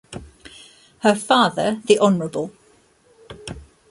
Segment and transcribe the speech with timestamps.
[1.03, 2.49] Her father the Hon.